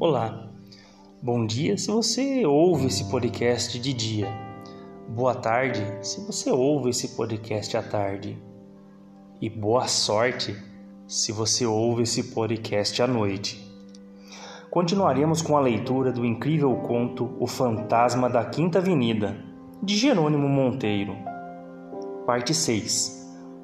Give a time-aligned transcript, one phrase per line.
[0.00, 0.48] Olá,
[1.20, 4.28] bom dia se você ouve esse podcast de dia.
[5.08, 8.38] Boa tarde se você ouve esse podcast à tarde.
[9.40, 10.56] E boa sorte
[11.06, 13.66] se você ouve esse podcast à noite.
[14.70, 19.36] Continuaremos com a leitura do incrível conto O Fantasma da Quinta Avenida,
[19.82, 21.16] de Jerônimo Monteiro.
[22.24, 23.17] Parte 6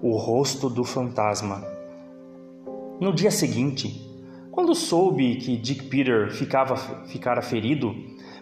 [0.07, 1.65] O Rosto do Fantasma.
[3.01, 4.07] No dia seguinte,
[4.51, 7.95] quando soube que Dick Peter ficava, ficara ferido,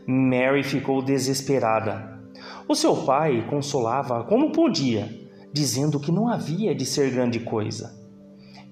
[0.05, 2.21] Mary ficou desesperada.
[2.67, 5.09] O seu pai consolava como podia,
[5.53, 7.97] dizendo que não havia de ser grande coisa,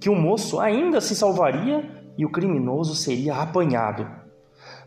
[0.00, 4.04] que o moço ainda se salvaria e o criminoso seria apanhado.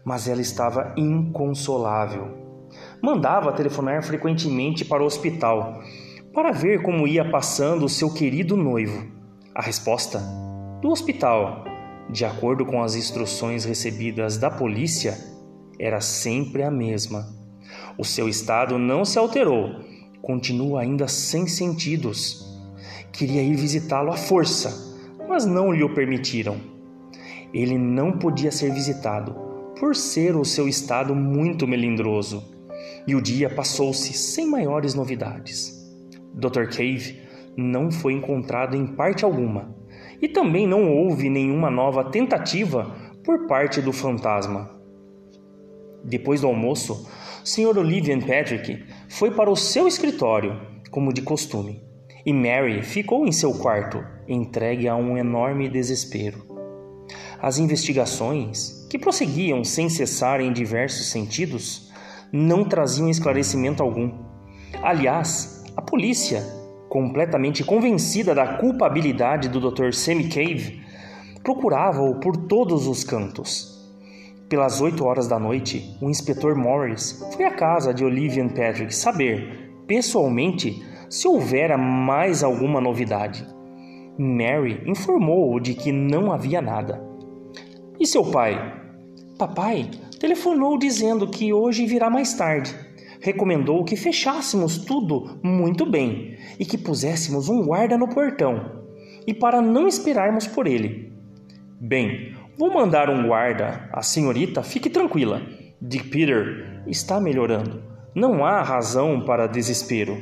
[0.03, 2.67] Mas ela estava inconsolável.
[3.01, 5.81] Mandava telefonar frequentemente para o hospital
[6.33, 9.05] para ver como ia passando o seu querido noivo.
[9.53, 10.19] A resposta
[10.81, 11.63] do hospital
[12.09, 15.17] de acordo com as instruções recebidas da polícia,
[15.79, 17.27] era sempre a mesma.
[17.97, 19.79] O seu estado não se alterou,
[20.21, 22.47] continua ainda sem sentidos.
[23.11, 24.95] Queria ir visitá-lo à força,
[25.27, 26.57] mas não lhe o permitiram.
[27.53, 29.35] Ele não podia ser visitado,
[29.79, 32.43] por ser o seu estado muito melindroso.
[33.07, 35.72] E o dia passou-se sem maiores novidades.
[36.33, 36.67] Dr.
[36.75, 37.21] Cave
[37.55, 39.75] não foi encontrado em parte alguma
[40.21, 44.71] e também não houve nenhuma nova tentativa por parte do fantasma.
[46.03, 47.07] Depois do almoço,
[47.43, 47.77] Sr.
[47.77, 51.81] Olivian Patrick foi para o seu escritório, como de costume,
[52.25, 56.53] e Mary ficou em seu quarto, entregue a um enorme desespero.
[57.41, 61.91] As investigações, que prosseguiam sem cessar em diversos sentidos,
[62.31, 64.11] não traziam esclarecimento algum.
[64.81, 66.43] Aliás, a polícia
[66.93, 69.93] completamente convencida da culpabilidade do Dr.
[69.93, 70.79] Sammy Cave,
[71.41, 73.73] procurava-o por todos os cantos.
[74.47, 79.73] Pelas oito horas da noite, o inspetor Morris foi à casa de Olivia Patrick saber,
[79.87, 83.43] pessoalmente, se houvera mais alguma novidade.
[84.15, 87.03] Mary informou-o de que não havia nada.
[87.99, 88.55] E seu pai?
[89.39, 89.89] Papai
[90.19, 92.92] telefonou dizendo que hoje virá mais tarde
[93.23, 98.83] recomendou que fechássemos tudo muito bem e que puséssemos um guarda no portão,
[99.25, 101.13] e para não esperarmos por ele.
[101.79, 105.41] Bem, vou mandar um guarda, a senhorita fique tranquila.
[105.81, 107.81] Dick Peter está melhorando.
[108.13, 110.17] Não há razão para desespero.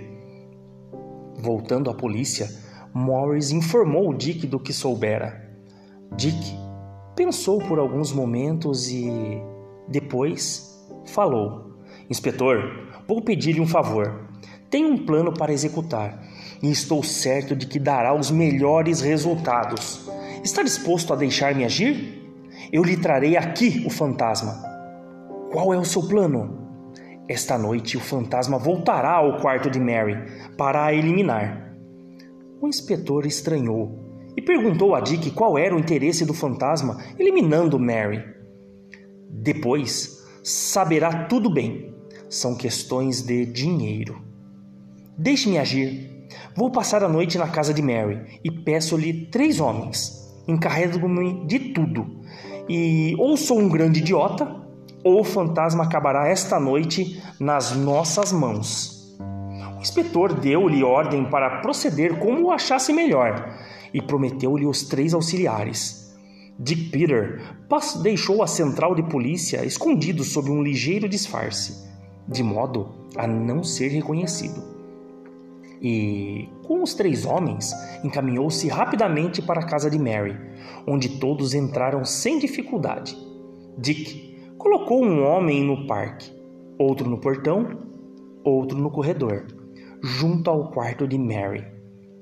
[1.40, 2.48] Voltando à polícia,
[2.94, 5.50] Morris informou Dick do que soubera.
[6.16, 6.38] Dick
[7.16, 9.10] pensou por alguns momentos e
[9.88, 11.71] depois falou:
[12.12, 14.28] Inspetor, Vou pedir-lhe um favor.
[14.70, 16.22] Tenho um plano para executar
[16.62, 20.10] e estou certo de que dará os melhores resultados.
[20.44, 22.22] Está disposto a deixar-me agir?
[22.72, 24.62] Eu lhe trarei aqui o fantasma.
[25.52, 26.58] Qual é o seu plano?
[27.28, 30.18] Esta noite o fantasma voltará ao quarto de Mary
[30.58, 31.76] para a eliminar.
[32.62, 38.24] O inspetor estranhou e perguntou a Dick qual era o interesse do fantasma eliminando Mary.
[39.30, 41.91] Depois saberá tudo bem
[42.32, 44.22] são questões de dinheiro.
[45.18, 46.30] Deixe-me agir.
[46.56, 50.34] Vou passar a noite na casa de Mary e peço-lhe três homens.
[50.48, 52.22] Encarrego-me de tudo.
[52.70, 54.62] E ou sou um grande idiota,
[55.04, 59.14] ou o fantasma acabará esta noite nas nossas mãos.
[59.78, 63.60] O inspetor deu-lhe ordem para proceder como o achasse melhor
[63.94, 66.16] e prometeu-lhe os três auxiliares.
[66.58, 67.42] Dick Peter
[68.02, 71.91] deixou a central de polícia escondido sob um ligeiro disfarce
[72.28, 74.62] de modo a não ser reconhecido.
[75.82, 77.74] E, com os três homens,
[78.04, 80.38] encaminhou-se rapidamente para a casa de Mary,
[80.88, 83.18] onde todos entraram sem dificuldade.
[83.78, 86.32] Dick colocou um homem no parque,
[86.78, 87.80] outro no portão,
[88.44, 89.48] outro no corredor,
[90.04, 91.66] junto ao quarto de Mary.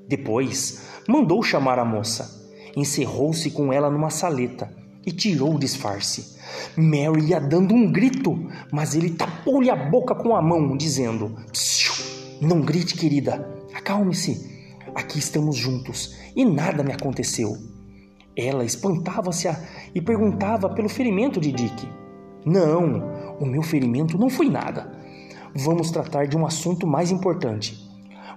[0.08, 2.40] Depois, mandou chamar a moça.
[2.76, 4.79] Encerrou-se com ela numa saleta
[5.10, 6.38] e tirou o disfarce.
[6.78, 11.36] Mary ia dando um grito, mas ele tapou-lhe a boca com a mão, dizendo:
[12.40, 14.48] Não grite, querida, acalme-se.
[14.94, 17.58] Aqui estamos juntos e nada me aconteceu.
[18.36, 19.48] Ela espantava-se
[19.94, 21.90] e perguntava pelo ferimento de Dick.
[22.46, 24.92] Não, o meu ferimento não foi nada.
[25.56, 27.90] Vamos tratar de um assunto mais importante.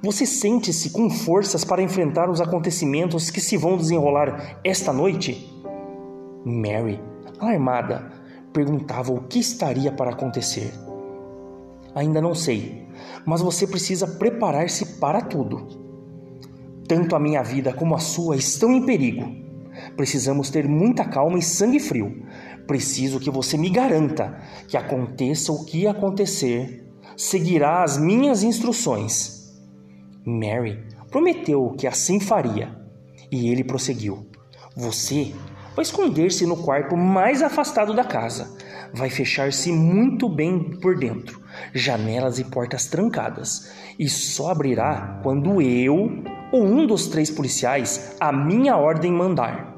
[0.03, 5.52] Você sente-se com forças para enfrentar os acontecimentos que se vão desenrolar esta noite?
[6.45, 7.01] Mary,
[7.39, 8.11] alarmada,
[8.53, 10.73] perguntava o que estaria para acontecer.
[11.95, 12.87] Ainda não sei,
[13.25, 15.81] mas você precisa preparar-se para tudo.
[16.87, 19.25] tanto a minha vida como a sua estão em perigo.
[19.97, 22.27] Precisamos ter muita calma e sangue frio.
[22.67, 26.87] Preciso que você me garanta que aconteça o que acontecer,
[27.17, 29.55] seguirá as minhas instruções.
[30.25, 32.77] Mary prometeu que assim faria,
[33.31, 34.27] e ele prosseguiu:
[34.77, 35.33] Você
[35.75, 38.57] vai esconder-se no quarto mais afastado da casa.
[38.93, 41.41] Vai fechar-se muito bem por dentro,
[41.73, 46.23] janelas e portas trancadas, e só abrirá quando eu
[46.53, 49.75] ou um dos três policiais a minha ordem mandar.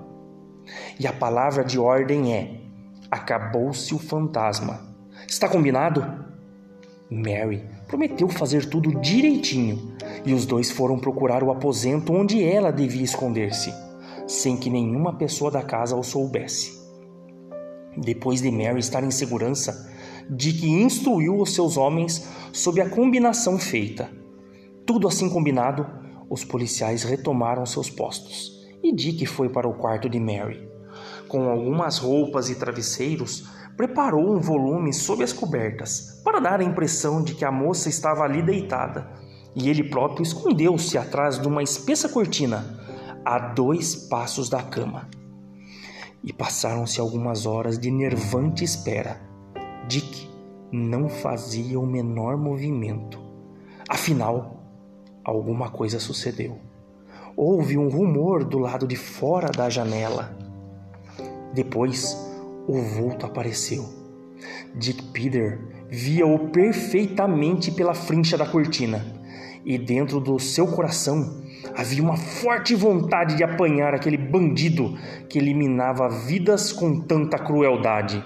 [0.98, 2.60] E a palavra de ordem é:
[3.10, 4.80] acabou-se o fantasma.
[5.28, 6.24] Está combinado?
[7.08, 9.94] Mary prometeu fazer tudo direitinho
[10.24, 13.72] e os dois foram procurar o aposento onde ela devia esconder-se
[14.26, 16.82] sem que nenhuma pessoa da casa o soubesse.
[17.96, 19.90] Depois de Mary estar em segurança,
[20.28, 24.10] Dick instruiu os seus homens sobre a combinação feita.
[24.86, 25.86] Tudo assim combinado,
[26.28, 30.68] os policiais retomaram seus postos e Dick foi para o quarto de Mary.
[31.28, 37.22] Com algumas roupas e travesseiros, preparou um volume sob as cobertas para dar a impressão
[37.22, 39.10] de que a moça estava ali deitada,
[39.54, 42.78] e ele próprio escondeu-se atrás de uma espessa cortina
[43.24, 45.08] a dois passos da cama.
[46.22, 49.20] E passaram-se algumas horas de nervante espera.
[49.88, 50.28] Dick
[50.72, 53.20] não fazia o menor movimento.
[53.88, 54.62] Afinal,
[55.22, 56.58] alguma coisa sucedeu.
[57.36, 60.36] Houve um rumor do lado de fora da janela.
[61.52, 62.16] Depois,
[62.66, 63.84] o vulto apareceu.
[64.74, 69.04] Dick Peter via-o perfeitamente pela frincha da cortina,
[69.64, 76.08] e dentro do seu coração Havia uma forte vontade de apanhar aquele bandido que eliminava
[76.08, 78.22] vidas com tanta crueldade.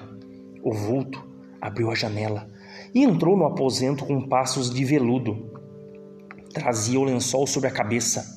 [0.62, 1.24] O vulto
[1.60, 2.50] abriu a janela
[2.94, 5.52] e entrou no aposento com passos de veludo.
[6.52, 8.36] Trazia o lençol sobre a cabeça.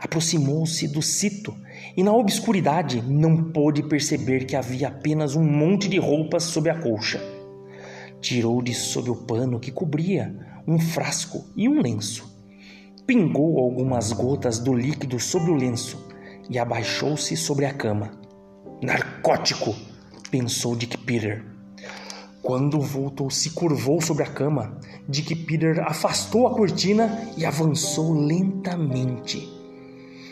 [0.00, 1.54] Aproximou-se do cito
[1.96, 6.78] e, na obscuridade, não pôde perceber que havia apenas um monte de roupas sob a
[6.78, 7.20] colcha.
[8.20, 10.34] Tirou de sob o pano que cobria
[10.68, 12.35] um frasco e um lenço
[13.06, 16.04] pingou algumas gotas do líquido sobre o lenço
[16.50, 18.10] e abaixou-se sobre a cama.
[18.82, 19.74] Narcótico!
[20.30, 21.44] pensou Dick Peter.
[22.42, 28.12] Quando o vulto se curvou sobre a cama, Dick Peter afastou a cortina e avançou
[28.12, 29.48] lentamente.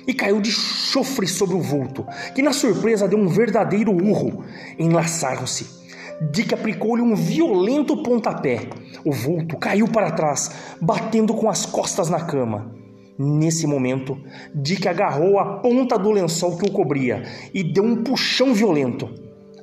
[0.07, 2.05] E caiu de chofre sobre o vulto,
[2.35, 4.45] que na surpresa deu um verdadeiro urro.
[4.79, 5.84] Enlaçaram-se.
[6.31, 8.69] Dick aplicou-lhe um violento pontapé
[9.05, 10.51] o vulto caiu para trás,
[10.81, 12.75] batendo com as costas na cama.
[13.19, 14.19] Nesse momento,
[14.55, 17.23] Dick agarrou a ponta do lençol que o cobria
[17.53, 19.09] e deu um puxão violento.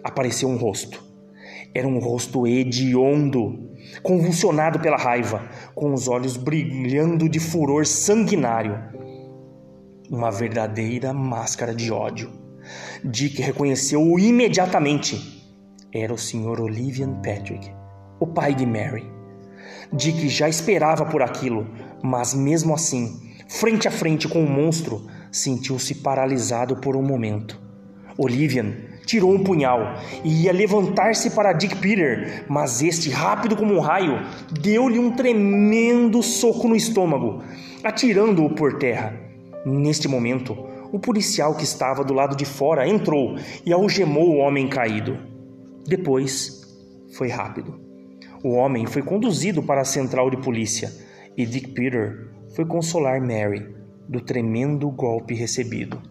[0.03, 1.03] Apareceu um rosto.
[1.73, 3.71] Era um rosto hediondo,
[4.03, 8.77] convulsionado pela raiva, com os olhos brilhando de furor sanguinário.
[10.09, 12.29] Uma verdadeira máscara de ódio.
[13.03, 15.40] Dick reconheceu-o imediatamente.
[15.93, 16.61] Era o Sr.
[16.61, 17.69] Olivian Patrick,
[18.17, 19.11] o pai de Mary.
[19.91, 21.67] Dick já esperava por aquilo,
[22.01, 27.59] mas mesmo assim, frente a frente com o monstro, sentiu-se paralisado por um momento.
[28.17, 28.71] Olivian
[29.05, 34.17] tirou um punhal e ia levantar-se para Dick Peter, mas este, rápido como um raio,
[34.49, 37.43] deu-lhe um tremendo soco no estômago,
[37.83, 39.13] atirando-o por terra.
[39.65, 40.57] Neste momento,
[40.89, 45.30] o policial que estava do lado de fora entrou e algemou o homem caído.
[45.85, 46.61] Depois,
[47.15, 47.79] foi rápido.
[48.43, 50.91] O homem foi conduzido para a central de polícia
[51.37, 53.75] e Dick Peter foi consolar Mary
[54.07, 56.01] do tremendo golpe recebido.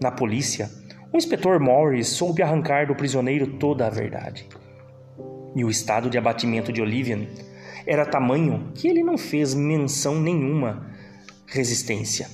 [0.00, 0.70] Na polícia,
[1.12, 4.48] o inspetor Morris soube arrancar do prisioneiro toda a verdade.
[5.56, 7.26] E o estado de abatimento de Olivian
[7.86, 10.86] era tamanho que ele não fez menção nenhuma
[11.46, 12.28] resistência.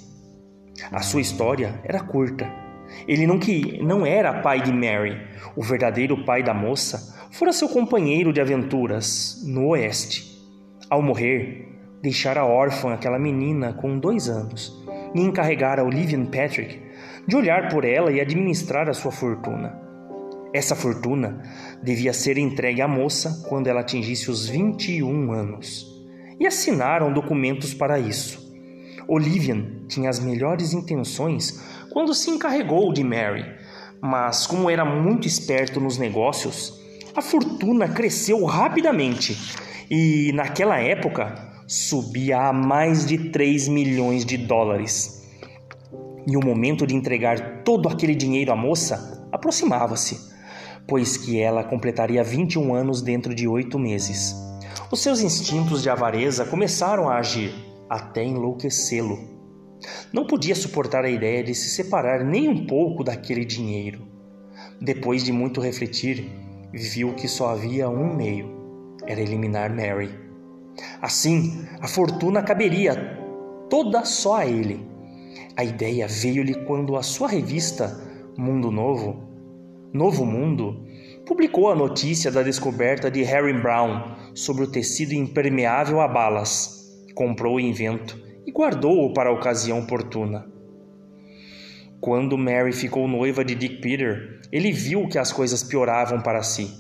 [0.91, 2.64] A sua história era curta.
[3.07, 5.21] Ele não, que, não era pai de Mary.
[5.57, 10.39] O verdadeiro pai da moça fora seu companheiro de aventuras no Oeste.
[10.89, 11.69] Ao morrer,
[12.03, 14.73] deixara órfã aquela menina com dois anos
[15.15, 16.81] e encarregara Olivian Patrick
[17.27, 19.81] de olhar por ela e administrar a sua fortuna.
[20.53, 21.43] Essa fortuna
[21.83, 25.93] devia ser entregue à moça quando ela atingisse os 21 anos.
[26.39, 28.44] E assinaram documentos para isso.
[29.09, 33.45] Olivian tinha as melhores intenções quando se encarregou de Mary,
[34.01, 36.81] mas como era muito esperto nos negócios,
[37.15, 39.39] a fortuna cresceu rapidamente
[39.91, 41.35] e, naquela época,
[41.67, 45.23] subia a mais de 3 milhões de dólares.
[46.27, 50.19] E o momento de entregar todo aquele dinheiro à moça aproximava-se,
[50.87, 54.35] pois que ela completaria 21 anos dentro de oito meses.
[54.91, 59.19] Os seus instintos de avareza começaram a agir até enlouquecê-lo.
[60.13, 64.07] Não podia suportar a ideia de se separar nem um pouco daquele dinheiro.
[64.81, 66.31] Depois de muito refletir,
[66.73, 70.11] viu que só havia um meio: era eliminar Mary.
[71.01, 73.19] Assim, a fortuna caberia
[73.69, 74.87] toda só a ele.
[75.57, 78.01] A ideia veio-lhe quando a sua revista
[78.37, 79.23] Mundo Novo,
[79.93, 80.85] Novo Mundo,
[81.25, 86.84] publicou a notícia da descoberta de Harry Brown sobre o tecido impermeável a balas.
[87.15, 90.47] Comprou o invento e guardou-o para a ocasião oportuna.
[92.01, 96.71] Quando Mary ficou noiva de Dick Peter, ele viu que as coisas pioravam para si,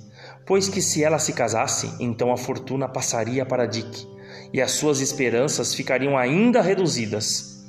[0.45, 4.07] pois que se ela se casasse, então a fortuna passaria para Dick
[4.53, 7.65] e as suas esperanças ficariam ainda reduzidas.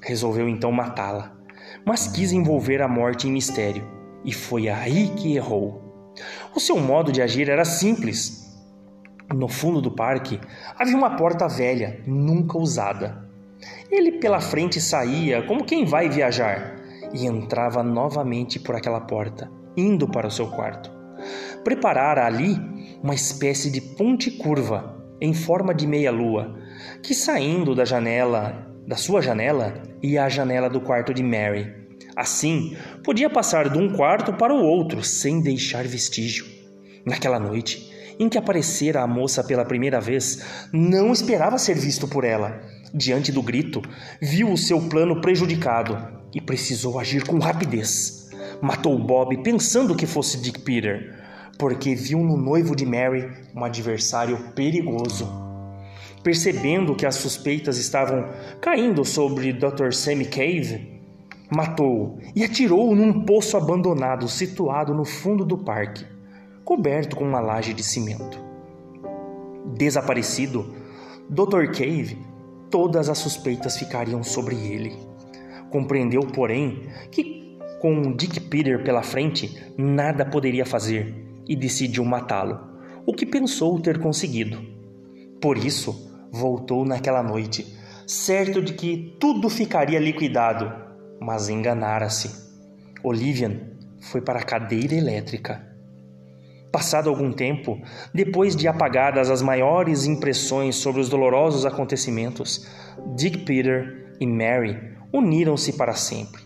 [0.00, 1.36] Resolveu então matá-la,
[1.84, 3.86] mas quis envolver a morte em mistério,
[4.24, 6.14] e foi aí que errou.
[6.54, 8.45] O seu modo de agir era simples.
[9.34, 10.40] No fundo do parque
[10.78, 13.26] havia uma porta velha, nunca usada.
[13.90, 16.76] Ele pela frente saía como quem vai viajar
[17.12, 20.90] e entrava novamente por aquela porta, indo para o seu quarto.
[21.64, 22.56] Preparara ali
[23.02, 26.58] uma espécie de ponte curva em forma de meia-lua,
[27.02, 31.74] que saindo da janela, da sua janela, ia à janela do quarto de Mary.
[32.14, 36.46] Assim, podia passar de um quarto para o outro sem deixar vestígio.
[37.04, 40.42] Naquela noite, em que aparecera a moça pela primeira vez,
[40.72, 42.60] não esperava ser visto por ela
[42.94, 43.82] diante do grito,
[44.20, 45.98] viu o seu plano prejudicado
[46.34, 48.30] e precisou agir com rapidez.
[48.60, 51.14] Matou Bob pensando que fosse Dick Peter,
[51.58, 55.28] porque viu no noivo de Mary um adversário perigoso.
[56.22, 58.28] Percebendo que as suspeitas estavam
[58.60, 59.92] caindo sobre Dr.
[59.92, 61.00] Sammy Cave,
[61.50, 66.04] matou-o e atirou-o num poço abandonado situado no fundo do parque,
[66.66, 68.44] coberto com uma laje de cimento.
[69.76, 70.74] Desaparecido,
[71.30, 71.68] Dr.
[71.68, 72.18] Cave
[72.68, 74.96] todas as suspeitas ficariam sobre ele.
[75.70, 81.14] Compreendeu, porém, que com Dick Peter pela frente nada poderia fazer
[81.46, 82.58] e decidiu matá-lo,
[83.06, 84.60] o que pensou ter conseguido.
[85.40, 87.64] Por isso, voltou naquela noite,
[88.08, 90.72] certo de que tudo ficaria liquidado,
[91.20, 92.44] mas enganara-se.
[93.04, 93.60] Olivian
[94.00, 95.65] foi para a cadeira elétrica.
[96.76, 97.80] Passado algum tempo,
[98.12, 102.66] depois de apagadas as maiores impressões sobre os dolorosos acontecimentos,
[103.16, 104.78] Dick Peter e Mary
[105.10, 106.42] uniram-se para sempre,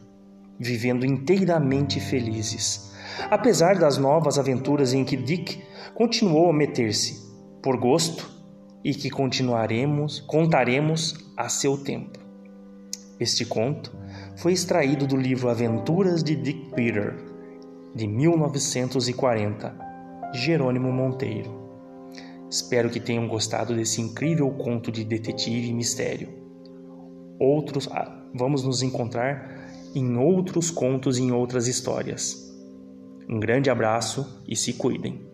[0.57, 2.95] vivendo inteiramente felizes,
[3.29, 5.65] apesar das novas aventuras em que Dick
[5.97, 7.29] continuou a meter-se,
[7.61, 8.31] por gosto,
[8.85, 12.21] e que continuaremos, contaremos a seu tempo.
[13.19, 13.93] Este conto
[14.37, 17.17] foi extraído do livro Aventuras de Dick Peter,
[17.97, 19.90] de 1940
[20.33, 21.51] Jerônimo Monteiro.
[22.49, 26.29] Espero que tenham gostado desse incrível conto de detetive e mistério.
[27.39, 32.49] Outros, ah, vamos nos encontrar em outros contos e em outras histórias.
[33.29, 35.30] Um grande abraço e se cuidem.